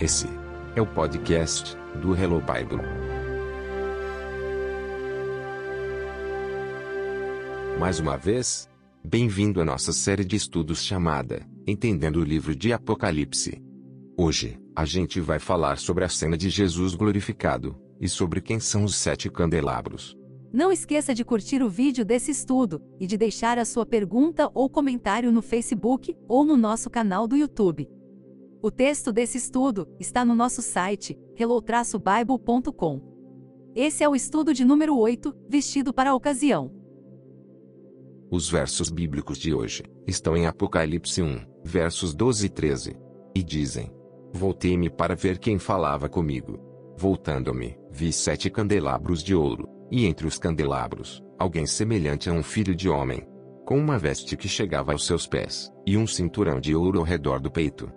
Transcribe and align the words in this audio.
Esse 0.00 0.28
é 0.74 0.80
o 0.80 0.86
podcast 0.86 1.76
do 2.00 2.16
Hello 2.16 2.40
Bible. 2.40 2.80
Mais 7.78 8.00
uma 8.00 8.16
vez, 8.16 8.66
bem-vindo 9.04 9.60
à 9.60 9.64
nossa 9.64 9.92
série 9.92 10.24
de 10.24 10.36
estudos 10.36 10.82
chamada 10.82 11.46
Entendendo 11.66 12.16
o 12.16 12.24
Livro 12.24 12.56
de 12.56 12.72
Apocalipse. 12.72 13.62
Hoje, 14.16 14.58
a 14.74 14.86
gente 14.86 15.20
vai 15.20 15.38
falar 15.38 15.76
sobre 15.76 16.02
a 16.02 16.08
cena 16.08 16.34
de 16.34 16.48
Jesus 16.48 16.94
glorificado 16.94 17.76
e 18.00 18.08
sobre 18.08 18.40
quem 18.40 18.58
são 18.58 18.84
os 18.84 18.96
sete 18.96 19.28
candelabros. 19.28 20.16
Não 20.50 20.72
esqueça 20.72 21.14
de 21.14 21.26
curtir 21.26 21.62
o 21.62 21.68
vídeo 21.68 22.06
desse 22.06 22.30
estudo 22.30 22.80
e 22.98 23.06
de 23.06 23.18
deixar 23.18 23.58
a 23.58 23.66
sua 23.66 23.84
pergunta 23.84 24.50
ou 24.54 24.70
comentário 24.70 25.30
no 25.30 25.42
Facebook 25.42 26.16
ou 26.26 26.42
no 26.42 26.56
nosso 26.56 26.88
canal 26.88 27.28
do 27.28 27.36
YouTube. 27.36 27.86
O 28.62 28.70
texto 28.70 29.10
desse 29.10 29.38
estudo 29.38 29.88
está 29.98 30.22
no 30.22 30.34
nosso 30.34 30.60
site, 30.60 31.18
hello-bible.com. 31.34 33.00
Esse 33.74 34.04
é 34.04 34.08
o 34.08 34.14
estudo 34.14 34.52
de 34.52 34.66
número 34.66 34.98
8, 34.98 35.34
vestido 35.48 35.94
para 35.94 36.10
a 36.10 36.14
ocasião. 36.14 36.70
Os 38.30 38.50
versos 38.50 38.90
bíblicos 38.90 39.38
de 39.38 39.54
hoje 39.54 39.82
estão 40.06 40.36
em 40.36 40.46
Apocalipse 40.46 41.22
1, 41.22 41.38
versos 41.64 42.14
12 42.14 42.46
e 42.46 42.48
13. 42.50 42.96
E 43.34 43.42
dizem: 43.42 43.90
Voltei-me 44.30 44.90
para 44.90 45.16
ver 45.16 45.38
quem 45.38 45.58
falava 45.58 46.06
comigo. 46.06 46.60
Voltando-me, 46.98 47.78
vi 47.90 48.12
sete 48.12 48.50
candelabros 48.50 49.22
de 49.22 49.34
ouro 49.34 49.66
e 49.90 50.04
entre 50.04 50.26
os 50.26 50.38
candelabros, 50.38 51.22
alguém 51.38 51.64
semelhante 51.64 52.28
a 52.28 52.32
um 52.32 52.42
filho 52.42 52.74
de 52.74 52.90
homem, 52.90 53.26
com 53.64 53.78
uma 53.78 53.98
veste 53.98 54.36
que 54.36 54.46
chegava 54.46 54.92
aos 54.92 55.06
seus 55.06 55.26
pés, 55.26 55.72
e 55.86 55.96
um 55.96 56.06
cinturão 56.06 56.60
de 56.60 56.74
ouro 56.74 56.98
ao 56.98 57.04
redor 57.04 57.40
do 57.40 57.50
peito. 57.50 57.90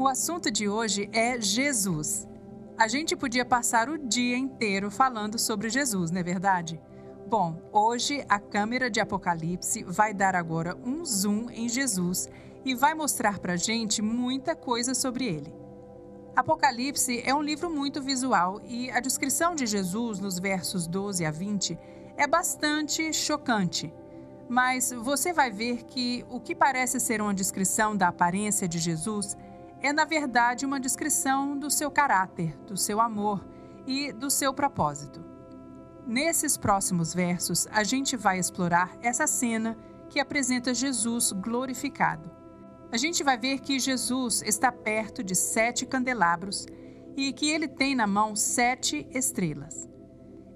O 0.00 0.08
assunto 0.08 0.50
de 0.50 0.66
hoje 0.66 1.10
é 1.12 1.38
Jesus. 1.38 2.26
A 2.78 2.88
gente 2.88 3.14
podia 3.14 3.44
passar 3.44 3.90
o 3.90 3.98
dia 3.98 4.34
inteiro 4.34 4.90
falando 4.90 5.38
sobre 5.38 5.68
Jesus, 5.68 6.10
não 6.10 6.20
é 6.20 6.22
verdade? 6.22 6.80
Bom, 7.28 7.60
hoje 7.70 8.24
a 8.26 8.38
câmera 8.38 8.90
de 8.90 8.98
Apocalipse 8.98 9.84
vai 9.84 10.14
dar 10.14 10.34
agora 10.34 10.74
um 10.86 11.04
zoom 11.04 11.50
em 11.50 11.68
Jesus 11.68 12.30
e 12.64 12.74
vai 12.74 12.94
mostrar 12.94 13.40
pra 13.40 13.56
gente 13.56 14.00
muita 14.00 14.56
coisa 14.56 14.94
sobre 14.94 15.26
ele. 15.26 15.52
Apocalipse 16.34 17.20
é 17.22 17.34
um 17.34 17.42
livro 17.42 17.68
muito 17.68 18.00
visual 18.00 18.58
e 18.64 18.90
a 18.90 19.00
descrição 19.00 19.54
de 19.54 19.66
Jesus 19.66 20.18
nos 20.18 20.38
versos 20.38 20.86
12 20.86 21.26
a 21.26 21.30
20 21.30 21.78
é 22.16 22.26
bastante 22.26 23.12
chocante. 23.12 23.92
Mas 24.48 24.92
você 24.92 25.30
vai 25.30 25.50
ver 25.50 25.84
que 25.84 26.24
o 26.30 26.40
que 26.40 26.54
parece 26.54 26.98
ser 26.98 27.20
uma 27.20 27.34
descrição 27.34 27.94
da 27.94 28.08
aparência 28.08 28.66
de 28.66 28.78
Jesus 28.78 29.36
é, 29.80 29.92
na 29.92 30.04
verdade, 30.04 30.66
uma 30.66 30.80
descrição 30.80 31.58
do 31.58 31.70
seu 31.70 31.90
caráter, 31.90 32.56
do 32.66 32.76
seu 32.76 33.00
amor 33.00 33.46
e 33.86 34.12
do 34.12 34.30
seu 34.30 34.52
propósito. 34.52 35.24
Nesses 36.06 36.56
próximos 36.56 37.14
versos, 37.14 37.66
a 37.70 37.84
gente 37.84 38.16
vai 38.16 38.38
explorar 38.38 38.96
essa 39.02 39.26
cena 39.26 39.76
que 40.08 40.18
apresenta 40.18 40.74
Jesus 40.74 41.32
glorificado 41.32 42.40
a 42.92 42.96
gente 42.96 43.22
vai 43.22 43.38
ver 43.38 43.60
que 43.60 43.78
Jesus 43.78 44.42
está 44.42 44.72
perto 44.72 45.22
de 45.22 45.34
sete 45.36 45.86
candelabros 45.86 46.66
e 47.16 47.32
que 47.32 47.48
ele 47.48 47.68
tem 47.68 47.94
na 47.94 48.06
mão 48.06 48.34
sete 48.34 49.06
estrelas. 49.12 49.88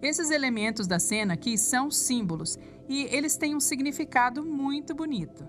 Esses 0.02 0.30
elementos 0.30 0.88
da 0.88 0.98
cena 0.98 1.34
aqui 1.34 1.56
são 1.56 1.90
símbolos 1.90 2.58
e 2.88 3.04
eles 3.04 3.36
têm 3.36 3.54
um 3.54 3.60
significado 3.60 4.44
muito 4.44 4.94
bonito. 4.94 5.46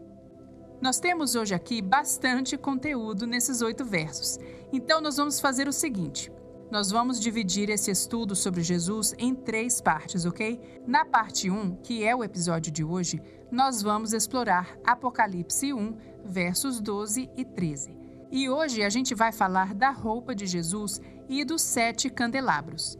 Nós 0.86 1.00
temos 1.00 1.34
hoje 1.34 1.56
aqui 1.56 1.82
bastante 1.82 2.56
conteúdo 2.56 3.26
nesses 3.26 3.64
oito 3.64 3.84
versos, 3.84 4.38
então 4.72 5.02
nós 5.02 5.18
vamos 5.18 5.40
fazer 5.40 5.68
o 5.68 5.74
seguinte: 5.74 6.32
nós 6.70 6.92
vamos 6.92 7.20
dividir 7.20 7.72
esse 7.72 7.90
estudo 7.90 8.36
sobre 8.36 8.62
Jesus 8.62 9.16
em 9.18 9.34
três 9.34 9.82
partes, 9.82 10.26
ok? 10.26 10.84
Na 10.86 11.04
parte 11.04 11.50
1, 11.50 11.78
que 11.78 12.04
é 12.04 12.16
o 12.16 12.24
episódio 12.24 12.72
de 12.72 12.84
hoje, 12.84 13.20
nós 13.52 13.82
vamos 13.82 14.14
explorar 14.14 14.78
Apocalipse 14.86 15.74
1, 15.74 15.98
versos 16.24 16.80
12 16.80 17.32
e 17.36 17.44
13. 17.44 17.98
E 18.30 18.48
hoje 18.48 18.84
a 18.84 18.90
gente 18.92 19.16
vai 19.16 19.32
falar 19.32 19.74
da 19.74 19.90
roupa 19.90 20.36
de 20.36 20.46
Jesus 20.46 21.02
e 21.28 21.44
dos 21.44 21.64
sete 21.64 22.12
candelabros. 22.12 22.96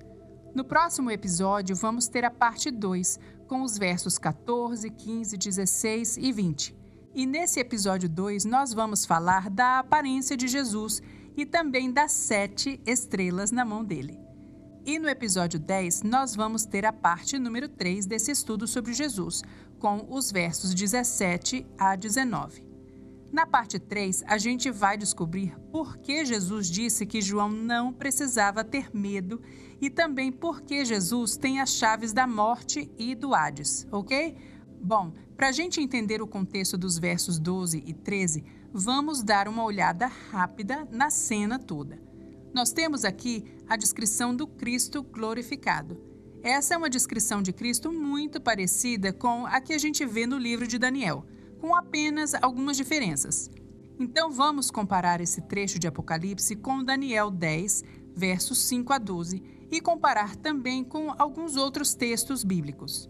No 0.56 0.66
próximo 0.66 1.12
episódio, 1.12 1.76
vamos 1.76 2.08
ter 2.08 2.26
a 2.26 2.32
parte 2.32 2.72
2, 2.72 3.20
com 3.48 3.62
os 3.62 3.78
versos 3.78 4.18
14, 4.18 4.90
15, 4.90 5.38
16 5.38 6.18
e 6.18 6.32
20. 6.32 6.85
E 7.16 7.26
nesse 7.26 7.62
episódio 7.62 8.10
2, 8.10 8.44
nós 8.44 8.74
vamos 8.74 9.06
falar 9.06 9.50
da 9.50 9.80
aparência 9.80 10.36
de 10.36 10.50
Jesus 10.50 11.02
e 11.38 11.46
também 11.46 11.90
das 11.90 12.12
sete 12.12 12.78
estrelas 12.86 13.52
na 13.52 13.64
mão 13.64 13.86
dele. 13.86 14.20
E 14.86 15.00
no 15.00 15.08
episódio 15.08 15.58
10, 15.58 16.04
nós 16.04 16.36
vamos 16.36 16.66
ter 16.66 16.86
a 16.86 16.92
parte 16.92 17.40
número 17.40 17.70
3 17.70 18.06
desse 18.06 18.32
estudo 18.32 18.68
sobre 18.68 18.92
Jesus, 18.92 19.44
com 19.80 20.06
os 20.10 20.30
versos 20.30 20.74
17 20.74 21.66
a 21.78 21.96
19. 21.96 22.68
Na 23.32 23.48
parte 23.48 23.80
3, 23.80 24.24
a 24.28 24.38
gente 24.38 24.70
vai 24.70 24.98
descobrir 24.98 25.58
por 25.72 25.98
que 26.00 26.26
Jesus 26.26 26.68
disse 26.68 27.06
que 27.06 27.22
João 27.22 27.50
não 27.50 27.94
precisava 27.94 28.62
ter 28.62 28.94
medo 28.94 29.42
e 29.80 29.90
também 29.90 30.34
por 30.34 30.62
que 30.62 30.84
Jesus 30.84 31.38
tem 31.38 31.62
as 31.62 31.70
chaves 31.70 32.12
da 32.12 32.28
morte 32.28 32.92
e 32.98 33.16
do 33.16 33.34
Hades, 33.34 33.88
ok? 33.90 34.36
Bom, 34.82 35.14
para 35.36 35.50
a 35.50 35.52
gente 35.52 35.82
entender 35.82 36.22
o 36.22 36.28
contexto 36.28 36.78
dos 36.78 36.98
versos 36.98 37.40
12 37.40 37.84
e 37.86 37.94
13, 37.94 38.44
vamos 38.72 39.24
dar 39.24 39.48
uma 39.48 39.64
olhada 39.64 40.08
rápida 40.08 40.88
na 40.92 41.10
cena 41.10 41.58
toda. 41.58 42.00
Nós 42.54 42.72
temos 42.72 43.04
aqui 43.04 43.44
a 43.68 43.76
descrição 43.76 44.36
do 44.36 44.48
Cristo 44.48 45.04
glorificado. 45.04 45.98
Essa 46.42 46.76
é 46.76 46.78
uma 46.78 46.90
descrição 46.90 47.42
de 47.42 47.52
Cristo 47.52 47.92
muito 47.92 48.40
parecida 48.40 49.12
com 49.12 49.46
a 49.46 49.60
que 49.60 49.74
a 49.74 49.78
gente 49.78 50.06
vê 50.06 50.26
no 50.26 50.38
livro 50.38 50.68
de 50.68 50.78
Daniel 50.78 51.26
com 51.60 51.76
apenas 51.76 52.34
algumas 52.36 52.78
diferenças. 52.78 53.50
Então 54.00 54.30
vamos 54.30 54.70
comparar 54.70 55.22
esse 55.22 55.42
trecho 55.42 55.80
de 55.80 55.88
Apocalipse 55.88 56.56
com 56.56 56.84
Daniel 56.84 57.32
10, 57.32 57.84
versos 58.14 58.60
5 58.66 58.94
a 58.94 58.98
12, 58.98 59.42
e 59.72 59.82
comparar 59.82 60.36
também 60.36 60.84
com 60.84 61.12
alguns 61.18 61.56
outros 61.56 61.96
textos 61.96 62.44
bíblicos. 62.44 63.10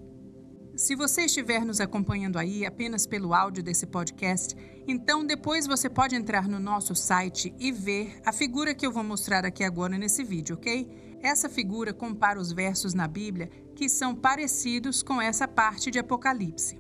Se 0.76 0.94
você 0.94 1.22
estiver 1.22 1.64
nos 1.64 1.80
acompanhando 1.80 2.38
aí 2.38 2.66
apenas 2.66 3.08
pelo 3.08 3.34
áudio 3.34 3.64
desse 3.64 3.88
podcast, 3.88 4.54
então 4.86 5.26
depois 5.26 5.66
você 5.66 5.90
pode 5.90 6.18
entrar 6.18 6.50
no 6.50 6.60
nosso 6.60 6.94
site 6.94 7.56
e 7.58 7.72
ver 7.72 8.20
a 8.26 8.34
figura 8.34 8.76
que 8.76 8.86
eu 8.86 8.92
vou 8.92 9.04
mostrar 9.04 9.46
aqui 9.46 9.64
agora 9.64 9.98
nesse 9.98 10.22
vídeo, 10.22 10.58
ok? 10.58 11.18
Essa 11.22 11.48
figura 11.48 11.94
compara 11.94 12.38
os 12.38 12.52
versos 12.52 12.94
na 12.94 13.08
Bíblia 13.08 13.50
que 13.74 13.88
são 13.88 14.14
parecidos 14.14 15.02
com 15.02 15.22
essa 15.22 15.48
parte 15.48 15.90
de 15.90 15.98
Apocalipse. 15.98 16.78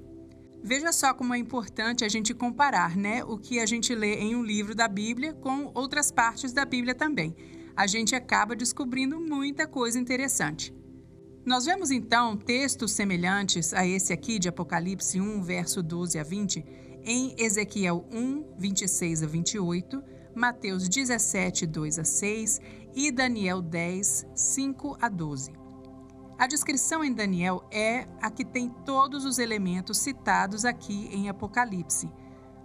Veja 0.61 0.91
só 0.91 1.13
como 1.13 1.33
é 1.33 1.37
importante 1.37 2.03
a 2.03 2.09
gente 2.09 2.33
comparar, 2.33 2.97
né, 2.97 3.23
o 3.23 3.37
que 3.37 3.61
a 3.61 3.65
gente 3.65 3.95
lê 3.95 4.15
em 4.15 4.35
um 4.35 4.43
livro 4.43 4.75
da 4.75 4.89
Bíblia 4.89 5.33
com 5.33 5.71
outras 5.73 6.11
partes 6.11 6.51
da 6.51 6.65
Bíblia 6.65 6.93
também. 6.93 7.33
A 7.73 7.87
gente 7.87 8.13
acaba 8.13 8.57
descobrindo 8.57 9.21
muita 9.21 9.65
coisa 9.65 9.97
interessante. 9.97 10.73
Nós 11.45 11.65
vemos 11.65 11.91
então 11.91 12.35
textos 12.35 12.93
semelhantes 12.93 13.71
a 13.71 13.85
esse 13.85 14.11
aqui 14.11 14.39
de 14.39 14.49
Apocalipse 14.49 15.21
1, 15.21 15.43
verso 15.43 15.83
12 15.83 16.17
a 16.17 16.23
20, 16.23 16.65
em 17.03 17.35
Ezequiel 17.37 18.03
1, 18.11 18.55
26 18.57 19.21
a 19.21 19.27
28, 19.27 20.03
Mateus 20.33 20.89
17, 20.89 21.67
2 21.67 21.99
a 21.99 22.03
6 22.03 22.61
e 22.95 23.11
Daniel 23.11 23.61
10, 23.61 24.25
5 24.33 24.97
a 24.99 25.07
12. 25.07 25.53
A 26.35 26.47
descrição 26.47 27.03
em 27.03 27.13
Daniel 27.13 27.63
é 27.71 28.07
a 28.19 28.31
que 28.31 28.43
tem 28.43 28.67
todos 28.83 29.23
os 29.23 29.37
elementos 29.37 29.99
citados 29.99 30.65
aqui 30.65 31.09
em 31.11 31.29
Apocalipse. 31.29 32.11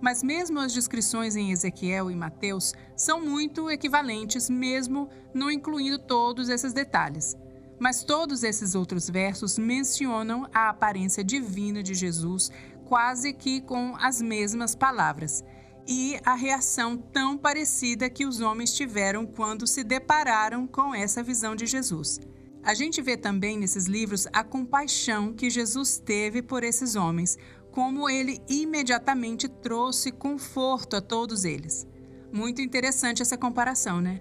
Mas 0.01 0.23
mesmo 0.23 0.59
as 0.59 0.73
descrições 0.73 1.37
em 1.37 1.53
Ezequiel 1.53 2.11
e 2.11 2.17
Mateus 2.17 2.73
são 2.97 3.21
muito 3.21 3.71
equivalentes, 3.71 4.49
mesmo 4.49 5.07
não 5.35 5.51
incluindo 5.51 5.99
todos 5.99 6.49
esses 6.49 6.73
detalhes. 6.73 7.37
Mas 7.81 8.05
todos 8.05 8.45
esses 8.45 8.75
outros 8.75 9.09
versos 9.09 9.59
mencionam 9.59 10.47
a 10.53 10.69
aparência 10.69 11.25
divina 11.25 11.83
de 11.83 11.95
Jesus 11.95 12.51
quase 12.85 13.33
que 13.33 13.63
com 13.63 13.97
as 13.97 14.21
mesmas 14.21 14.75
palavras 14.75 15.43
e 15.89 16.21
a 16.25 16.35
reação 16.35 16.97
tão 16.97 17.39
parecida 17.39 18.11
que 18.11 18.27
os 18.27 18.41
homens 18.41 18.75
tiveram 18.75 19.27
quando 19.27 19.67
se 19.67 19.83
depararam 19.83 20.67
com 20.67 20.95
essa 20.95 21.23
visão 21.23 21.57
de 21.57 21.67
Jesus. 21.67 22.21
A 22.63 22.75
gente 22.75 23.01
vê 23.01 23.17
também 23.17 23.57
nesses 23.57 23.87
livros 23.87 24.27
a 24.33 24.45
compaixão 24.45 25.33
que 25.33 25.49
Jesus 25.49 25.99
teve 25.99 26.43
por 26.43 26.63
esses 26.63 26.95
homens, 26.95 27.39
como 27.71 28.11
ele 28.11 28.43
imediatamente 28.49 29.49
trouxe 29.49 30.13
conforto 30.13 30.97
a 30.97 31.01
todos 31.01 31.45
eles. 31.45 31.87
Muito 32.31 32.61
interessante 32.61 33.23
essa 33.23 33.39
comparação, 33.39 34.01
né? 34.01 34.21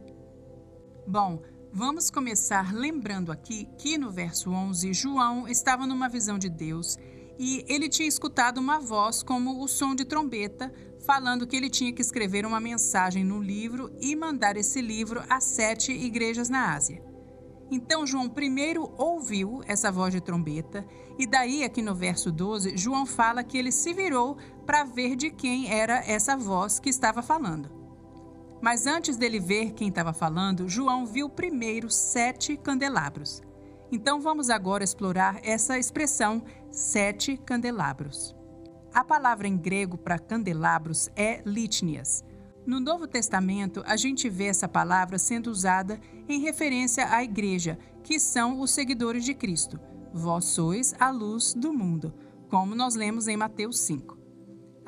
Bom, 1.05 1.41
vamos 1.71 2.09
começar 2.09 2.73
lembrando 2.73 3.31
aqui 3.31 3.67
que 3.77 3.97
no 3.97 4.11
verso 4.11 4.49
11, 4.49 4.93
João 4.93 5.47
estava 5.47 5.85
numa 5.85 6.09
visão 6.09 6.37
de 6.37 6.49
Deus 6.49 6.97
e 7.37 7.63
ele 7.67 7.87
tinha 7.87 8.07
escutado 8.07 8.57
uma 8.57 8.79
voz 8.79 9.23
como 9.23 9.63
o 9.63 9.67
som 9.67 9.95
de 9.95 10.03
trombeta 10.03 10.73
falando 11.05 11.47
que 11.47 11.55
ele 11.55 11.69
tinha 11.69 11.93
que 11.93 12.01
escrever 12.01 12.45
uma 12.45 12.59
mensagem 12.59 13.23
no 13.23 13.41
livro 13.41 13.91
e 13.99 14.15
mandar 14.15 14.57
esse 14.57 14.81
livro 14.81 15.23
a 15.29 15.39
sete 15.39 15.91
igrejas 15.91 16.49
na 16.49 16.73
Ásia. 16.73 17.03
Então 17.71 18.05
João 18.05 18.27
primeiro 18.27 18.91
ouviu 18.97 19.61
essa 19.67 19.91
voz 19.91 20.11
de 20.11 20.19
trombeta, 20.19 20.85
e 21.19 21.27
daí 21.27 21.63
aqui 21.63 21.83
no 21.83 21.93
verso 21.93 22.31
12, 22.31 22.75
João 22.75 23.05
fala 23.05 23.43
que 23.43 23.57
ele 23.57 23.71
se 23.71 23.93
virou 23.93 24.37
para 24.65 24.83
ver 24.83 25.15
de 25.15 25.29
quem 25.29 25.71
era 25.71 26.03
essa 26.05 26.35
voz 26.35 26.79
que 26.79 26.89
estava 26.89 27.21
falando. 27.21 27.78
Mas 28.61 28.85
antes 28.85 29.15
dele 29.15 29.39
ver 29.39 29.71
quem 29.71 29.87
estava 29.89 30.11
falando, 30.11 30.67
João 30.67 31.05
viu 31.05 31.29
primeiro 31.29 31.89
sete 31.89 32.57
candelabros. 32.57 33.41
Então 33.91 34.19
vamos 34.19 34.49
agora 34.49 34.83
explorar 34.83 35.39
essa 35.43 35.79
expressão 35.79 36.43
sete 36.69 37.37
candelabros. 37.37 38.35
A 38.93 39.03
palavra 39.03 39.47
em 39.47 39.57
grego 39.57 39.97
para 39.97 40.19
candelabros 40.19 41.09
é 41.15 41.41
litnias. 41.45 42.23
No 42.65 42.79
Novo 42.79 43.07
Testamento, 43.07 43.81
a 43.85 43.95
gente 43.95 44.29
vê 44.29 44.45
essa 44.45 44.67
palavra 44.67 45.17
sendo 45.17 45.47
usada 45.47 45.99
em 46.27 46.41
referência 46.41 47.11
à 47.11 47.23
igreja, 47.23 47.79
que 48.03 48.19
são 48.19 48.59
os 48.59 48.71
seguidores 48.71 49.23
de 49.23 49.33
Cristo. 49.33 49.79
Vós 50.13 50.45
sois 50.45 50.93
a 50.99 51.09
luz 51.09 51.53
do 51.53 51.71
mundo, 51.71 52.13
como 52.49 52.75
nós 52.75 52.95
lemos 52.95 53.27
em 53.27 53.37
Mateus 53.37 53.79
5. 53.79 54.18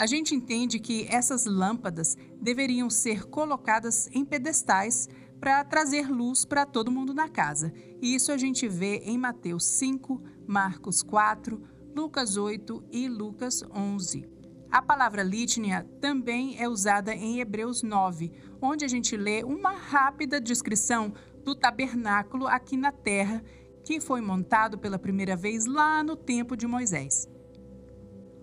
A 0.01 0.07
gente 0.07 0.33
entende 0.33 0.80
que 0.80 1.06
essas 1.12 1.45
lâmpadas 1.45 2.18
deveriam 2.42 2.89
ser 2.89 3.25
colocadas 3.27 4.09
em 4.12 4.25
pedestais 4.25 5.07
para 5.39 5.63
trazer 5.63 6.09
luz 6.09 6.44
para 6.44 6.65
todo 6.65 6.89
mundo 6.89 7.13
na 7.13 7.30
casa. 7.30 7.71
E 8.01 8.15
isso 8.15 8.31
a 8.31 8.38
gente 8.38 8.68
vê 8.68 8.95
em 9.06 9.15
Mateus 9.15 9.63
5, 9.63 10.19
Marcos 10.48 11.03
4, 11.03 11.62
Lucas 11.95 12.36
8 12.36 12.83
e 12.92 13.07
Lucas 13.07 13.62
11. 13.71 14.27
A 14.71 14.81
palavra 14.81 15.21
litnia 15.21 15.88
também 16.01 16.59
é 16.59 16.68
usada 16.68 17.13
em 17.13 17.39
Hebreus 17.39 17.83
9, 17.83 18.31
onde 18.59 18.83
a 18.83 18.88
gente 18.88 19.15
lê 19.15 19.44
uma 19.44 19.74
rápida 19.74 20.42
descrição 20.42 21.13
do 21.45 21.53
tabernáculo 21.53 22.48
aqui 22.48 22.75
na 22.75 22.92
terra, 22.92 23.44
que 23.86 24.01
foi 24.01 24.19
montado 24.19 24.80
pela 24.80 24.98
primeira 24.98 25.36
vez 25.36 25.68
lá 25.68 26.03
no 26.03 26.15
tempo 26.15 26.57
de 26.57 26.65
Moisés. 26.65 27.30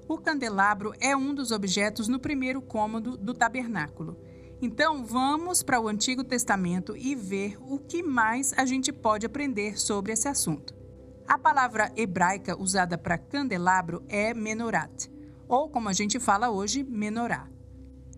O 0.09 0.17
candelabro 0.17 0.93
é 1.01 1.15
um 1.15 1.35
dos 1.35 1.51
objetos 1.51 2.09
no 2.09 2.19
primeiro 2.19 2.63
cômodo 2.63 3.17
do 3.17 3.35
tabernáculo. 3.35 4.19
Então, 4.61 5.05
vamos 5.05 5.63
para 5.63 5.81
o 5.81 5.87
Antigo 5.87 6.25
Testamento 6.25 6.97
e 6.97 7.15
ver 7.15 7.57
o 7.61 7.79
que 7.79 8.03
mais 8.03 8.53
a 8.57 8.65
gente 8.65 8.93
pode 8.93 9.27
aprender 9.27 9.79
sobre 9.79 10.13
esse 10.13 10.27
assunto. 10.27 10.75
A 11.27 11.39
palavra 11.39 11.93
hebraica 11.95 12.59
usada 12.59 12.97
para 12.97 13.19
candelabro 13.19 14.03
é 14.09 14.33
menorat 14.33 15.11
ou 15.49 15.69
como 15.69 15.89
a 15.89 15.93
gente 15.93 16.21
fala 16.21 16.51
hoje, 16.51 16.85
menorá. 16.85 17.49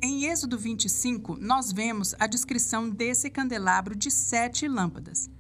Em 0.02 0.24
Êxodo 0.24 0.58
25, 0.58 1.36
nós 1.38 1.72
vemos 1.72 2.14
a 2.18 2.26
descrição 2.26 2.88
desse 2.88 3.30
candelabro 3.30 3.94
de 3.94 4.10
sete 4.10 4.66
lâmpadas. 4.66 5.30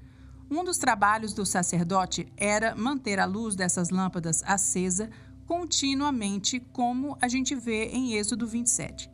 Um 0.50 0.62
dos 0.62 0.78
trabalhos 0.78 1.32
do 1.32 1.46
sacerdote 1.46 2.26
era 2.36 2.74
manter 2.74 3.18
a 3.18 3.24
luz 3.24 3.56
dessas 3.56 3.90
lâmpadas 3.90 4.42
acesa 4.44 5.10
continuamente, 5.50 6.60
como 6.60 7.18
a 7.20 7.26
gente 7.26 7.56
vê 7.56 7.86
em 7.86 8.14
Êxodo 8.14 8.46
27. 8.46 9.10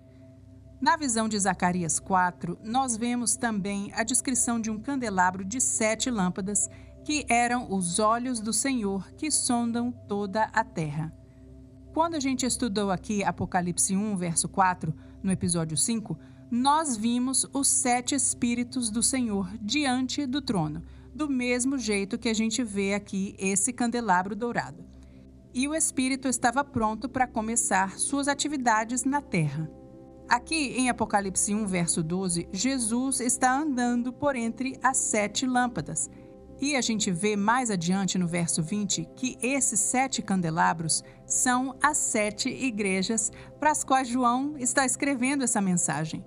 Na 0.78 0.94
visão 0.94 1.30
de 1.30 1.38
Zacarias 1.38 1.98
4, 1.98 2.58
nós 2.62 2.94
vemos 2.94 3.36
também 3.36 3.90
a 3.94 4.02
descrição 4.02 4.60
de 4.60 4.70
um 4.70 4.78
candelabro 4.78 5.42
de 5.42 5.58
sete 5.62 6.10
lâmpadas, 6.10 6.68
que 7.06 7.24
eram 7.26 7.72
os 7.72 7.98
olhos 7.98 8.38
do 8.38 8.52
Senhor 8.52 9.10
que 9.12 9.30
sondam 9.30 9.90
toda 9.90 10.42
a 10.52 10.62
terra. 10.62 11.10
Quando 11.94 12.16
a 12.16 12.20
gente 12.20 12.44
estudou 12.44 12.90
aqui 12.90 13.24
Apocalipse 13.24 13.96
1, 13.96 14.14
verso 14.18 14.46
4, 14.46 14.94
no 15.22 15.32
episódio 15.32 15.74
5, 15.74 16.18
nós 16.50 16.98
vimos 16.98 17.48
os 17.50 17.66
sete 17.66 18.14
Espíritos 18.14 18.90
do 18.90 19.02
Senhor 19.02 19.50
diante 19.58 20.26
do 20.26 20.42
trono, 20.42 20.82
do 21.14 21.30
mesmo 21.30 21.78
jeito 21.78 22.18
que 22.18 22.28
a 22.28 22.34
gente 22.34 22.62
vê 22.62 22.92
aqui 22.92 23.34
esse 23.38 23.72
candelabro 23.72 24.36
dourado. 24.36 24.95
E 25.56 25.66
o 25.66 25.74
Espírito 25.74 26.28
estava 26.28 26.62
pronto 26.62 27.08
para 27.08 27.26
começar 27.26 27.98
suas 27.98 28.28
atividades 28.28 29.04
na 29.04 29.22
terra. 29.22 29.66
Aqui 30.28 30.74
em 30.76 30.90
Apocalipse 30.90 31.54
1, 31.54 31.66
verso 31.66 32.02
12, 32.02 32.46
Jesus 32.52 33.20
está 33.20 33.58
andando 33.58 34.12
por 34.12 34.36
entre 34.36 34.78
as 34.82 34.98
sete 34.98 35.46
lâmpadas 35.46 36.10
e 36.60 36.76
a 36.76 36.82
gente 36.82 37.10
vê 37.10 37.36
mais 37.36 37.70
adiante 37.70 38.18
no 38.18 38.28
verso 38.28 38.62
20 38.62 39.08
que 39.16 39.38
esses 39.40 39.80
sete 39.80 40.20
candelabros 40.20 41.02
são 41.24 41.74
as 41.82 41.96
sete 41.96 42.50
igrejas 42.50 43.32
para 43.58 43.70
as 43.70 43.82
quais 43.82 44.08
João 44.08 44.58
está 44.58 44.84
escrevendo 44.84 45.42
essa 45.42 45.62
mensagem. 45.62 46.22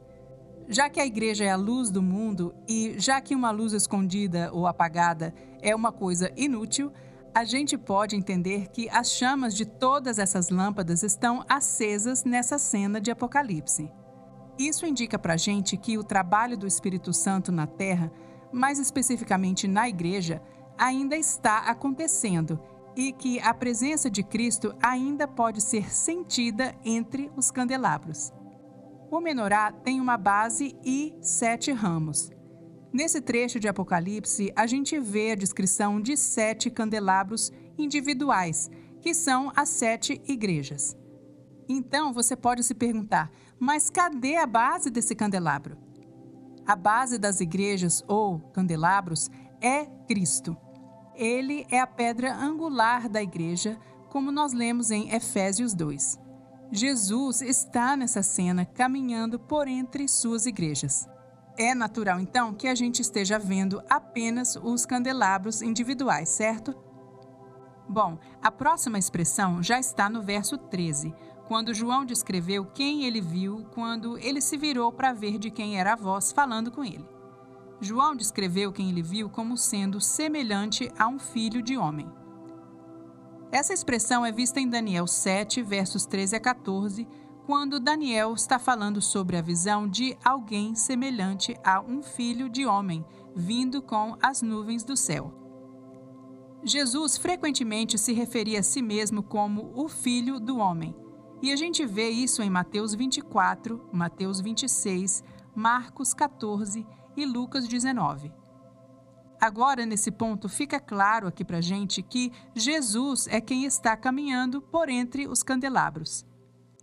Já 0.68 0.90
que 0.90 1.00
a 1.00 1.06
igreja 1.06 1.44
é 1.44 1.52
a 1.52 1.56
luz 1.56 1.92
do 1.92 2.02
mundo 2.02 2.56
e 2.68 2.96
já 2.98 3.22
que 3.22 3.36
uma 3.36 3.52
luz 3.52 3.74
escondida 3.74 4.50
ou 4.52 4.66
apagada 4.66 5.36
é 5.62 5.76
uma 5.76 5.92
coisa 5.92 6.32
inútil, 6.36 6.92
a 7.34 7.44
gente 7.44 7.78
pode 7.78 8.16
entender 8.16 8.70
que 8.70 8.90
as 8.90 9.12
chamas 9.12 9.56
de 9.56 9.66
todas 9.66 10.20
essas 10.20 10.50
lâmpadas 10.50 11.04
estão 11.04 11.46
acesas 11.48 12.24
nessa 12.24 12.58
cena 12.58 13.00
de 13.00 13.12
Apocalipse. 13.12 13.92
Isso 14.58 14.86
indica 14.86 15.18
para 15.18 15.36
a 15.36 15.38
gente 15.38 15.78
que 15.78 15.98
o 15.98 16.04
trabalho 16.04 16.58
do 16.58 16.68
Espírito 16.68 17.14
Santo 17.14 17.52
na 17.52 17.66
Terra 17.66 18.12
mais 18.52 18.80
especificamente 18.80 19.68
na 19.68 19.88
igreja, 19.88 20.42
ainda 20.78 21.16
está 21.16 21.60
acontecendo 21.60 22.60
e 22.96 23.12
que 23.12 23.40
a 23.40 23.54
presença 23.54 24.10
de 24.10 24.24
Cristo 24.24 24.74
ainda 24.82 25.28
pode 25.28 25.62
ser 25.62 25.92
sentida 25.92 26.76
entre 26.84 27.32
os 27.36 27.52
candelabros. 27.52 28.34
O 29.12 29.20
menorá 29.20 29.72
tem 29.72 30.00
uma 30.00 30.18
base 30.18 30.76
e 30.84 31.16
sete 31.22 31.72
ramos. 31.72 32.32
Nesse 32.92 33.22
trecho 33.22 33.60
de 33.60 33.68
Apocalipse, 33.68 34.52
a 34.56 34.66
gente 34.66 35.00
vê 35.00 35.32
a 35.32 35.36
descrição 35.36 36.02
de 36.02 36.18
sete 36.18 36.72
candelabros 36.72 37.52
individuais, 37.78 38.70
que 39.00 39.14
são 39.14 39.52
as 39.56 39.70
sete 39.70 40.22
igrejas. 40.28 40.98
Então 41.68 42.12
você 42.12 42.36
pode 42.36 42.64
se 42.64 42.74
perguntar: 42.74 43.32
mas 43.60 43.90
cadê 43.90 44.38
a 44.38 44.48
base 44.48 44.90
desse 44.90 45.14
candelabro? 45.14 45.78
A 46.66 46.76
base 46.76 47.18
das 47.20 47.40
igrejas 47.40 48.04
ou 48.08 48.40
candelabros 48.54 49.30
é 49.62 49.86
Cristo. 50.08 50.58
Ele 51.16 51.66
é 51.70 51.80
a 51.80 51.88
pedra 51.88 52.34
angular 52.36 53.08
da 53.08 53.22
igreja, 53.22 53.78
como 54.10 54.32
nós 54.32 54.54
lemos 54.54 54.90
em 54.90 55.14
Efésios 55.14 55.74
2. 55.74 56.18
Jesus 56.72 57.42
está 57.42 57.96
nessa 57.98 58.24
cena 58.24 58.66
caminhando 58.66 59.40
por 59.40 59.68
entre 59.68 60.08
suas 60.08 60.46
igrejas. 60.46 61.08
É 61.62 61.76
natural, 61.76 62.22
então, 62.22 62.54
que 62.54 62.70
a 62.70 62.74
gente 62.74 63.02
esteja 63.02 63.38
vendo 63.38 63.84
apenas 63.90 64.56
os 64.56 64.86
candelabros 64.86 65.62
individuais, 65.62 66.30
certo? 66.30 66.74
Bom, 67.86 68.18
a 68.42 68.50
próxima 68.50 68.98
expressão 68.98 69.62
já 69.62 69.78
está 69.78 70.10
no 70.10 70.22
verso 70.22 70.58
13, 70.58 71.14
quando 71.50 71.74
João 71.74 72.06
descreveu 72.06 72.64
quem 72.64 73.04
ele 73.04 73.20
viu 73.20 73.66
quando 73.74 74.18
ele 74.20 74.40
se 74.40 74.56
virou 74.56 74.90
para 74.90 75.12
ver 75.12 75.38
de 75.38 75.52
quem 75.52 75.78
era 75.78 75.92
a 75.92 75.98
voz 75.98 76.32
falando 76.32 76.72
com 76.72 76.82
ele. 76.82 77.06
João 77.82 78.16
descreveu 78.16 78.72
quem 78.72 78.88
ele 78.88 79.02
viu 79.02 79.30
como 79.30 79.58
sendo 79.58 80.00
semelhante 80.00 80.90
a 80.98 81.10
um 81.10 81.20
filho 81.20 81.62
de 81.62 81.76
homem. 81.76 82.10
Essa 83.52 83.74
expressão 83.74 84.26
é 84.26 84.32
vista 84.32 84.62
em 84.62 84.70
Daniel 84.70 85.08
7, 85.08 85.62
versos 85.62 86.06
13 86.06 86.38
a 86.38 86.40
14, 86.40 87.06
quando 87.50 87.80
Daniel 87.80 88.36
está 88.36 88.60
falando 88.60 89.02
sobre 89.02 89.36
a 89.36 89.42
visão 89.42 89.88
de 89.88 90.16
alguém 90.24 90.76
semelhante 90.76 91.58
a 91.64 91.82
um 91.82 92.04
filho 92.04 92.48
de 92.48 92.64
homem 92.64 93.04
vindo 93.36 93.82
com 93.82 94.16
as 94.22 94.44
nuvens 94.44 94.84
do 94.84 94.96
céu. 94.96 95.34
Jesus 96.64 97.18
frequentemente 97.18 97.98
se 97.98 98.14
referia 98.14 98.60
a 98.60 98.62
si 98.62 98.84
mesmo 98.84 99.24
como 99.24 99.72
o 99.74 99.90
filho 99.90 100.40
do 100.40 100.60
homem 100.60 100.96
e 101.42 101.52
a 101.52 101.56
gente 101.56 101.88
vê 101.88 102.10
isso 102.10 102.44
em 102.44 102.52
Mateus 102.52 102.94
24, 102.94 103.90
Mateus 103.92 104.40
26, 104.40 105.24
Marcos 105.56 106.14
14 106.14 106.86
e 107.18 107.26
Lucas 107.26 107.68
19. 107.68 108.32
Agora, 109.42 109.88
nesse 109.88 110.12
ponto, 110.12 110.48
fica 110.48 110.80
claro 110.80 111.26
aqui 111.26 111.44
para 111.44 111.62
gente 111.62 112.04
que 112.04 112.32
Jesus 112.54 113.26
é 113.26 113.42
quem 113.42 113.66
está 113.66 113.98
caminhando 113.98 114.62
por 114.62 114.88
entre 114.88 115.28
os 115.28 115.42
candelabros. 115.42 116.29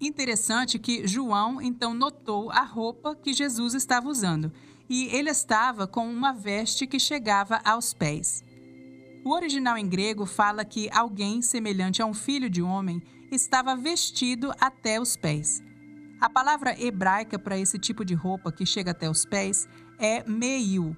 Interessante 0.00 0.78
que 0.78 1.06
João 1.06 1.60
então 1.60 1.94
notou 1.94 2.50
a 2.50 2.62
roupa 2.62 3.14
que 3.14 3.32
Jesus 3.32 3.72
estava 3.72 4.08
usando 4.08 4.52
e 4.88 5.06
ele 5.06 5.30
estava 5.30 5.86
com 5.86 6.06
uma 6.08 6.32
veste 6.32 6.86
que 6.86 7.00
chegava 7.00 7.60
aos 7.64 7.94
pés. 7.94 8.44
O 9.24 9.32
original 9.32 9.76
em 9.76 9.88
grego 9.88 10.26
fala 10.26 10.64
que 10.64 10.88
alguém 10.92 11.42
semelhante 11.42 12.02
a 12.02 12.06
um 12.06 12.14
filho 12.14 12.48
de 12.48 12.62
homem 12.62 13.02
estava 13.32 13.74
vestido 13.74 14.52
até 14.60 15.00
os 15.00 15.16
pés. 15.16 15.62
A 16.20 16.30
palavra 16.30 16.80
hebraica 16.80 17.38
para 17.38 17.58
esse 17.58 17.78
tipo 17.78 18.04
de 18.04 18.14
roupa 18.14 18.52
que 18.52 18.64
chega 18.64 18.92
até 18.92 19.10
os 19.10 19.24
pés 19.24 19.66
é 19.98 20.22
meiu. 20.28 20.96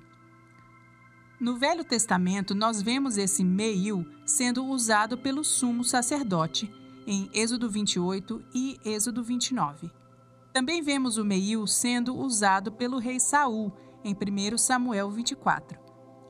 No 1.41 1.57
Velho 1.57 1.85
Testamento, 1.85 2.55
nós 2.55 2.83
vemos 2.83 3.17
esse 3.17 3.45
meiu 3.45 4.05
sendo 4.27 4.67
usado 4.67 5.17
pelo 5.17 5.45
sumo 5.45 5.85
sacerdote, 5.85 6.71
em 7.11 7.31
Êxodo 7.33 7.71
28 7.71 8.45
e 8.55 8.79
Êxodo 8.85 9.25
29. 9.25 9.91
Também 10.53 10.83
vemos 10.83 11.17
o 11.17 11.25
meio 11.25 11.67
sendo 11.67 12.15
usado 12.15 12.71
pelo 12.71 12.99
rei 12.99 13.19
Saul 13.19 13.73
em 14.05 14.15
1 14.15 14.59
Samuel 14.59 15.11
24 15.11 15.79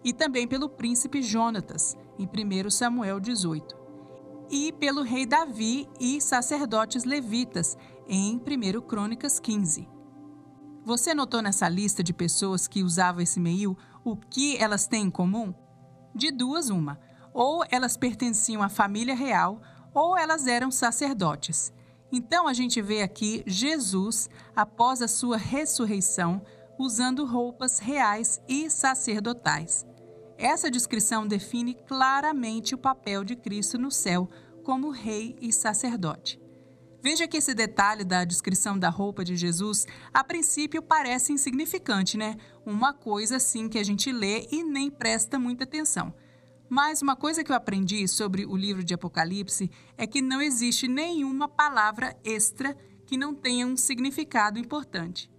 e 0.04 0.12
também 0.12 0.46
pelo 0.46 0.68
príncipe 0.68 1.20
Jonatas 1.20 1.96
em 2.16 2.26
1 2.26 2.70
Samuel 2.70 3.18
18 3.18 3.76
e 4.52 4.72
pelo 4.72 5.02
rei 5.02 5.26
Davi 5.26 5.88
e 5.98 6.20
sacerdotes 6.20 7.02
levitas 7.02 7.76
em 8.06 8.36
1 8.36 8.80
Crônicas 8.82 9.40
15. 9.40 9.88
Você 10.84 11.12
notou 11.12 11.42
nessa 11.42 11.68
lista 11.68 12.04
de 12.04 12.14
pessoas 12.14 12.68
que 12.68 12.84
usavam 12.84 13.20
esse 13.20 13.40
meio 13.40 13.76
o 14.04 14.16
que 14.16 14.56
elas 14.56 14.86
têm 14.86 15.06
em 15.06 15.10
comum? 15.10 15.52
De 16.14 16.30
duas, 16.30 16.70
uma. 16.70 17.00
Ou 17.34 17.64
elas 17.68 17.96
pertenciam 17.96 18.62
à 18.62 18.68
família 18.68 19.14
real, 19.14 19.60
ou 19.98 20.16
elas 20.16 20.46
eram 20.46 20.70
sacerdotes. 20.70 21.72
Então 22.12 22.46
a 22.46 22.52
gente 22.52 22.80
vê 22.80 23.02
aqui 23.02 23.42
Jesus, 23.44 24.30
após 24.54 25.02
a 25.02 25.08
sua 25.08 25.36
ressurreição, 25.36 26.40
usando 26.78 27.26
roupas 27.26 27.80
reais 27.80 28.40
e 28.48 28.70
sacerdotais. 28.70 29.84
Essa 30.38 30.70
descrição 30.70 31.26
define 31.26 31.74
claramente 31.74 32.76
o 32.76 32.78
papel 32.78 33.24
de 33.24 33.34
Cristo 33.34 33.76
no 33.76 33.90
céu 33.90 34.30
como 34.62 34.90
rei 34.90 35.36
e 35.40 35.52
sacerdote. 35.52 36.40
Veja 37.02 37.26
que 37.26 37.36
esse 37.36 37.52
detalhe 37.52 38.04
da 38.04 38.24
descrição 38.24 38.78
da 38.78 38.90
roupa 38.90 39.24
de 39.24 39.36
Jesus, 39.36 39.84
a 40.14 40.22
princípio 40.22 40.80
parece 40.80 41.32
insignificante, 41.32 42.16
né? 42.16 42.36
Uma 42.64 42.92
coisa 42.92 43.36
assim 43.36 43.68
que 43.68 43.78
a 43.78 43.84
gente 43.84 44.12
lê 44.12 44.46
e 44.52 44.62
nem 44.62 44.90
presta 44.90 45.40
muita 45.40 45.64
atenção. 45.64 46.14
Mas 46.68 47.00
uma 47.00 47.16
coisa 47.16 47.42
que 47.42 47.50
eu 47.50 47.56
aprendi 47.56 48.06
sobre 48.06 48.44
o 48.44 48.56
livro 48.56 48.84
de 48.84 48.94
Apocalipse 48.94 49.70
é 49.96 50.06
que 50.06 50.20
não 50.20 50.40
existe 50.40 50.86
nenhuma 50.86 51.48
palavra 51.48 52.16
extra 52.22 52.76
que 53.06 53.16
não 53.16 53.34
tenha 53.34 53.66
um 53.66 53.76
significado 53.76 54.58
importante. 54.58 55.30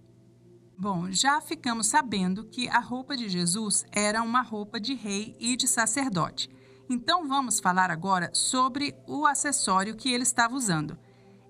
Bom, 0.76 1.12
já 1.12 1.40
ficamos 1.40 1.88
sabendo 1.88 2.44
que 2.46 2.68
a 2.68 2.80
roupa 2.80 3.16
de 3.16 3.28
Jesus 3.28 3.84
era 3.92 4.22
uma 4.22 4.40
roupa 4.40 4.80
de 4.80 4.94
rei 4.94 5.36
e 5.38 5.54
de 5.54 5.68
sacerdote. 5.68 6.48
Então 6.88 7.28
vamos 7.28 7.60
falar 7.60 7.90
agora 7.90 8.30
sobre 8.32 8.96
o 9.06 9.24
acessório 9.26 9.94
que 9.94 10.10
ele 10.10 10.24
estava 10.24 10.56
usando. 10.56 10.98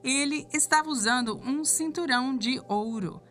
Ele 0.04 0.46
estava 0.52 0.90
usando 0.90 1.38
um 1.38 1.64
cinturão 1.64 2.36
de 2.36 2.60
ouro. 2.68 3.22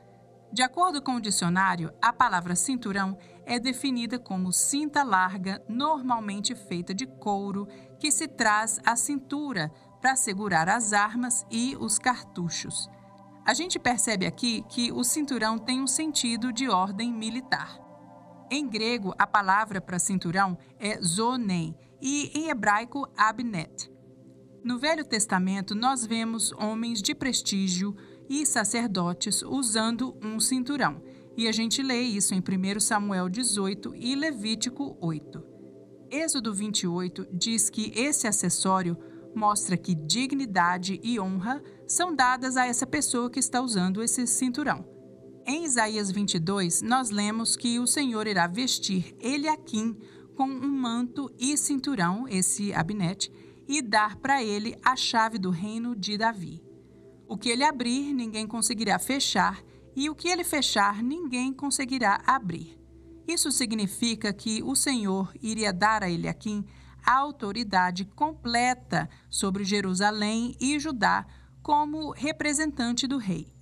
De 0.51 0.63
acordo 0.63 1.01
com 1.01 1.15
o 1.15 1.21
dicionário, 1.21 1.93
a 2.01 2.11
palavra 2.11 2.55
cinturão 2.55 3.15
é 3.49 3.57
definida 3.57 4.19
como 4.19 4.53
cinta 4.53 5.01
larga, 5.01 5.59
normalmente 5.67 6.53
feita 6.53 6.93
de 6.93 7.07
couro, 7.07 7.67
que 7.99 8.11
se 8.11 8.27
traz 8.27 8.79
à 8.85 8.95
cintura 8.95 9.71
para 9.99 10.15
segurar 10.15 10.69
as 10.69 10.93
armas 10.93 11.43
e 11.49 11.75
os 11.79 11.97
cartuchos. 11.97 12.87
A 13.43 13.55
gente 13.55 13.79
percebe 13.79 14.27
aqui 14.27 14.63
que 14.69 14.91
o 14.91 15.03
cinturão 15.03 15.57
tem 15.57 15.81
um 15.81 15.87
sentido 15.87 16.53
de 16.53 16.69
ordem 16.69 17.11
militar. 17.11 17.79
Em 18.51 18.67
grego, 18.67 19.15
a 19.17 19.25
palavra 19.25 19.81
para 19.81 19.97
cinturão 19.97 20.55
é 20.79 21.01
zonem 21.01 21.75
e 21.99 22.31
em 22.37 22.49
hebraico 22.49 23.11
abnet. 23.17 23.91
No 24.63 24.77
Velho 24.77 25.03
Testamento, 25.03 25.73
nós 25.73 26.05
vemos 26.05 26.51
homens 26.51 27.01
de 27.01 27.15
prestígio 27.15 27.95
e 28.29 28.45
sacerdotes 28.45 29.41
usando 29.41 30.15
um 30.21 30.39
cinturão. 30.39 31.01
E 31.39 31.47
a 31.47 31.53
gente 31.53 31.81
lê 31.81 32.01
isso 32.01 32.35
em 32.35 32.41
1 32.41 32.81
Samuel 32.81 33.29
18 33.29 33.95
e 33.95 34.13
Levítico 34.13 34.97
8. 34.99 35.41
Êxodo 36.11 36.53
28 36.53 37.29
diz 37.31 37.69
que 37.69 37.93
esse 37.95 38.27
acessório 38.27 38.97
mostra 39.33 39.77
que 39.77 39.95
dignidade 39.95 40.99
e 41.01 41.17
honra 41.17 41.63
são 41.87 42.13
dadas 42.13 42.57
a 42.57 42.65
essa 42.65 42.85
pessoa 42.85 43.29
que 43.29 43.39
está 43.39 43.61
usando 43.61 44.03
esse 44.03 44.27
cinturão. 44.27 44.85
Em 45.47 45.63
Isaías 45.63 46.11
22, 46.11 46.81
nós 46.81 47.09
lemos 47.09 47.55
que 47.55 47.79
o 47.79 47.87
Senhor 47.87 48.27
irá 48.27 48.45
vestir 48.45 49.15
Eliakim 49.21 49.97
com 50.35 50.43
um 50.43 50.67
manto 50.67 51.33
e 51.39 51.55
cinturão, 51.55 52.27
esse 52.27 52.73
abinete, 52.73 53.31
e 53.65 53.81
dar 53.81 54.17
para 54.17 54.43
ele 54.43 54.75
a 54.83 54.93
chave 54.97 55.37
do 55.37 55.51
reino 55.51 55.95
de 55.95 56.17
Davi. 56.17 56.61
O 57.29 57.37
que 57.37 57.47
ele 57.47 57.63
abrir, 57.63 58.13
ninguém 58.13 58.45
conseguirá 58.45 58.99
fechar, 58.99 59.63
e 59.95 60.09
o 60.09 60.15
que 60.15 60.27
ele 60.27 60.43
fechar, 60.43 61.01
ninguém 61.01 61.53
conseguirá 61.53 62.21
abrir. 62.25 62.79
Isso 63.27 63.51
significa 63.51 64.33
que 64.33 64.63
o 64.63 64.75
Senhor 64.75 65.31
iria 65.41 65.71
dar 65.71 66.03
a 66.03 66.09
Eliakim 66.09 66.65
a 67.05 67.17
autoridade 67.17 68.05
completa 68.05 69.09
sobre 69.29 69.63
Jerusalém 69.63 70.55
e 70.59 70.79
Judá 70.79 71.25
como 71.61 72.11
representante 72.11 73.07
do 73.07 73.17
rei. 73.17 73.53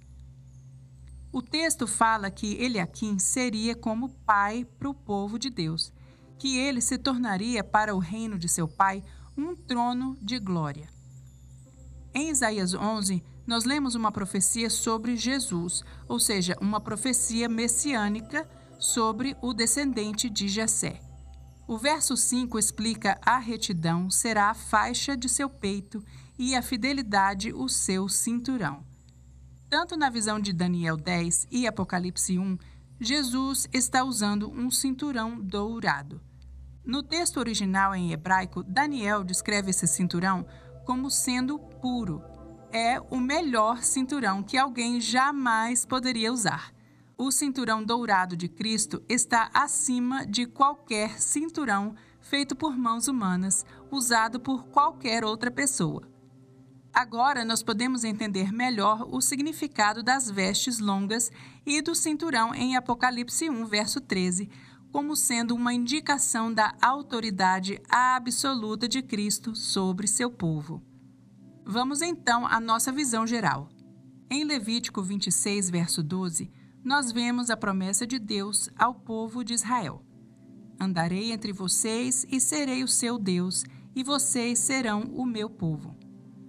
O 1.31 1.41
texto 1.41 1.85
fala 1.85 2.31
que 2.31 2.55
Eliakim 2.55 3.19
seria 3.19 3.75
como 3.75 4.09
pai 4.25 4.65
para 4.79 4.89
o 4.89 4.93
povo 4.93 5.37
de 5.37 5.49
Deus, 5.49 5.91
que 6.37 6.57
ele 6.57 6.81
se 6.81 6.97
tornaria 6.97 7.63
para 7.63 7.95
o 7.95 7.99
reino 7.99 8.37
de 8.39 8.47
seu 8.47 8.67
pai 8.67 9.03
um 9.35 9.55
trono 9.55 10.17
de 10.21 10.39
glória. 10.39 10.89
Em 12.13 12.29
Isaías 12.29 12.73
11, 12.73 13.23
nós 13.47 13.63
lemos 13.63 13.95
uma 13.95 14.11
profecia 14.11 14.69
sobre 14.69 15.15
Jesus, 15.15 15.81
ou 16.07 16.19
seja, 16.19 16.57
uma 16.59 16.81
profecia 16.81 17.47
messiânica 17.47 18.47
sobre 18.77 19.37
o 19.41 19.53
descendente 19.53 20.29
de 20.29 20.49
Jessé. 20.49 20.99
O 21.65 21.77
verso 21.77 22.15
5 22.17 22.59
explica 22.59 23.17
a 23.25 23.37
retidão 23.37 24.09
será 24.09 24.49
a 24.49 24.53
faixa 24.53 25.15
de 25.15 25.29
seu 25.29 25.49
peito 25.49 26.03
e 26.37 26.55
a 26.55 26.61
fidelidade 26.61 27.53
o 27.53 27.69
seu 27.69 28.09
cinturão. 28.09 28.85
Tanto 29.69 29.97
na 29.97 30.09
visão 30.09 30.39
de 30.39 30.53
Daniel 30.53 30.97
10 30.97 31.47
e 31.49 31.67
Apocalipse 31.67 32.37
1, 32.37 32.57
Jesus 32.99 33.67
está 33.73 34.03
usando 34.03 34.49
um 34.49 34.69
cinturão 34.69 35.39
dourado. 35.39 36.21
No 36.85 37.03
texto 37.03 37.37
original 37.37 37.93
em 37.93 38.11
hebraico, 38.11 38.63
Daniel 38.63 39.23
descreve 39.23 39.71
esse 39.71 39.87
cinturão 39.87 40.45
como 40.85 41.11
sendo 41.11 41.59
puro, 41.59 42.23
é 42.77 43.01
o 43.09 43.17
melhor 43.17 43.81
cinturão 43.81 44.43
que 44.43 44.55
alguém 44.55 45.01
jamais 45.01 45.83
poderia 45.83 46.31
usar. 46.31 46.71
O 47.17 47.31
cinturão 47.31 47.83
dourado 47.83 48.37
de 48.37 48.47
Cristo 48.47 49.01
está 49.09 49.49
acima 49.51 50.23
de 50.27 50.45
qualquer 50.45 51.19
cinturão 51.19 51.95
feito 52.21 52.55
por 52.55 52.77
mãos 52.77 53.07
humanas, 53.07 53.65
usado 53.89 54.39
por 54.39 54.67
qualquer 54.67 55.25
outra 55.25 55.49
pessoa. 55.49 56.07
Agora 56.93 57.43
nós 57.43 57.63
podemos 57.63 58.03
entender 58.03 58.51
melhor 58.51 59.07
o 59.09 59.21
significado 59.21 60.03
das 60.03 60.29
vestes 60.29 60.77
longas 60.77 61.31
e 61.65 61.81
do 61.81 61.95
cinturão 61.95 62.53
em 62.53 62.75
Apocalipse 62.75 63.49
1, 63.49 63.65
verso 63.65 63.99
13, 63.99 64.51
como 64.91 65.15
sendo 65.15 65.55
uma 65.55 65.73
indicação 65.73 66.53
da 66.53 66.75
autoridade 66.79 67.81
absoluta 67.89 68.87
de 68.87 69.01
Cristo 69.01 69.55
sobre 69.55 70.07
seu 70.07 70.29
povo. 70.29 70.86
Vamos 71.69 72.01
então 72.01 72.47
à 72.47 72.61
nossa 72.61 72.93
visão 72.93 73.27
geral. 73.27 73.67
Em 74.31 74.45
Levítico 74.45 75.03
26, 75.03 75.69
verso 75.69 76.01
12, 76.01 76.49
nós 76.81 77.11
vemos 77.11 77.49
a 77.49 77.57
promessa 77.57 78.07
de 78.07 78.17
Deus 78.17 78.69
ao 78.77 78.95
povo 78.95 79.43
de 79.43 79.53
Israel: 79.53 80.01
Andarei 80.79 81.33
entre 81.33 81.51
vocês 81.51 82.25
e 82.31 82.39
serei 82.39 82.85
o 82.85 82.87
seu 82.87 83.19
Deus, 83.19 83.65
e 83.93 84.01
vocês 84.01 84.59
serão 84.59 85.11
o 85.13 85.25
meu 85.25 85.49
povo. 85.49 85.93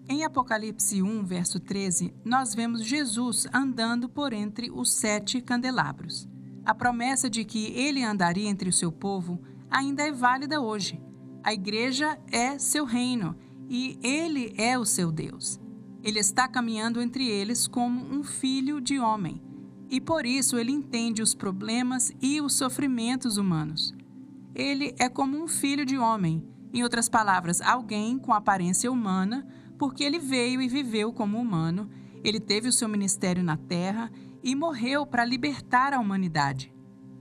Em 0.08 0.24
Apocalipse 0.24 1.02
1, 1.02 1.24
verso 1.24 1.58
13, 1.58 2.14
nós 2.24 2.54
vemos 2.54 2.84
Jesus 2.84 3.44
andando 3.52 4.08
por 4.08 4.32
entre 4.32 4.70
os 4.70 4.92
sete 4.92 5.40
candelabros. 5.40 6.28
A 6.64 6.72
promessa 6.72 7.28
de 7.28 7.44
que 7.44 7.72
ele 7.72 8.04
andaria 8.04 8.48
entre 8.48 8.68
o 8.68 8.72
seu 8.72 8.92
povo 8.92 9.42
ainda 9.68 10.04
é 10.04 10.12
válida 10.12 10.60
hoje. 10.60 11.02
A 11.42 11.52
igreja 11.52 12.16
é 12.30 12.56
seu 12.56 12.84
reino 12.84 13.34
e 13.68 13.98
ele 14.02 14.54
é 14.56 14.78
o 14.78 14.84
seu 14.84 15.12
Deus. 15.12 15.60
Ele 16.02 16.18
está 16.18 16.48
caminhando 16.48 17.00
entre 17.00 17.28
eles 17.28 17.66
como 17.66 18.00
um 18.00 18.22
filho 18.22 18.80
de 18.80 18.98
homem, 18.98 19.42
e 19.90 20.00
por 20.00 20.24
isso 20.24 20.56
ele 20.56 20.72
entende 20.72 21.22
os 21.22 21.34
problemas 21.34 22.12
e 22.20 22.40
os 22.40 22.54
sofrimentos 22.54 23.36
humanos. 23.36 23.94
Ele 24.54 24.94
é 24.98 25.08
como 25.08 25.36
um 25.36 25.46
filho 25.46 25.84
de 25.84 25.98
homem, 25.98 26.42
em 26.72 26.82
outras 26.82 27.08
palavras, 27.08 27.60
alguém 27.60 28.18
com 28.18 28.32
aparência 28.32 28.90
humana, 28.90 29.46
porque 29.78 30.04
ele 30.04 30.18
veio 30.18 30.60
e 30.60 30.68
viveu 30.68 31.12
como 31.12 31.38
humano, 31.38 31.88
ele 32.22 32.40
teve 32.40 32.68
o 32.68 32.72
seu 32.72 32.88
ministério 32.88 33.42
na 33.42 33.56
terra 33.56 34.10
e 34.42 34.54
morreu 34.54 35.06
para 35.06 35.24
libertar 35.24 35.92
a 35.92 36.00
humanidade. 36.00 36.72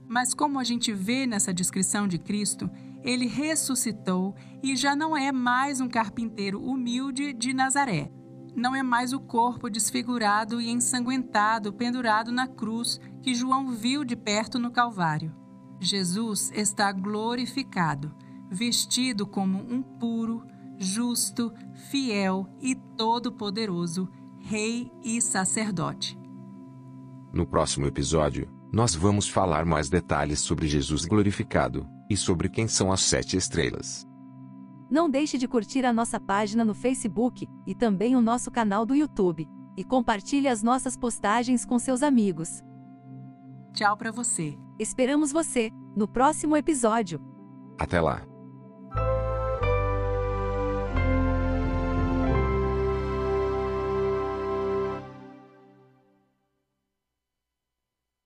Mas 0.08 0.34
como 0.34 0.60
a 0.60 0.64
gente 0.64 0.92
vê 0.94 1.26
nessa 1.28 1.54
descrição 1.54 2.08
de 2.08 2.18
Cristo, 2.18 2.70
ele 3.08 3.26
ressuscitou 3.26 4.36
e 4.62 4.76
já 4.76 4.94
não 4.94 5.16
é 5.16 5.32
mais 5.32 5.80
um 5.80 5.88
carpinteiro 5.88 6.62
humilde 6.62 7.32
de 7.32 7.54
Nazaré. 7.54 8.12
Não 8.54 8.76
é 8.76 8.84
mais 8.84 9.14
o 9.14 9.20
corpo 9.22 9.70
desfigurado 9.70 10.60
e 10.60 10.70
ensanguentado 10.70 11.72
pendurado 11.72 12.34
na 12.34 12.50
cruz 12.50 13.00
que 13.22 13.34
João 13.34 13.72
viu 13.72 14.04
de 14.04 14.18
perto 14.18 14.60
no 14.60 14.72
Calvário. 14.72 15.34
Jesus 15.80 16.52
está 16.54 16.92
glorificado, 16.92 18.14
vestido 18.52 19.26
como 19.26 19.60
um 19.60 19.82
puro, 19.82 20.44
justo, 20.78 21.54
fiel 21.90 22.46
e 22.60 22.76
todo-poderoso 22.76 24.10
Rei 24.42 24.92
e 25.02 25.22
sacerdote. 25.22 26.18
No 27.34 27.48
próximo 27.48 27.86
episódio, 27.86 28.50
nós 28.72 28.94
vamos 28.96 29.30
falar 29.30 29.66
mais 29.66 29.90
detalhes 29.90 30.40
sobre 30.40 30.68
Jesus 30.68 31.06
glorificado 31.06 31.88
e 32.10 32.16
sobre 32.16 32.50
quem 32.50 32.68
são 32.68 32.92
as 32.92 33.02
sete 33.02 33.38
estrelas. 33.38 34.08
Não 34.90 35.10
deixe 35.10 35.38
de 35.38 35.48
curtir 35.48 35.86
a 35.86 35.92
nossa 35.92 36.20
página 36.20 36.64
no 36.64 36.74
Facebook 36.74 37.48
e 37.66 37.76
também 37.76 38.16
o 38.16 38.22
nosso 38.22 38.50
canal 38.50 38.86
do 38.86 38.96
YouTube. 38.96 39.48
E 39.76 39.84
compartilhe 39.84 40.48
as 40.48 40.64
nossas 40.64 40.98
postagens 40.98 41.66
com 41.66 41.78
seus 41.78 42.02
amigos. 42.02 42.64
Tchau 43.74 43.96
para 43.96 44.12
você. 44.12 44.58
Esperamos 44.80 45.32
você 45.32 45.70
no 45.96 46.08
próximo 46.08 46.56
episódio. 46.56 47.22
Até 47.78 48.00
lá! 48.02 48.37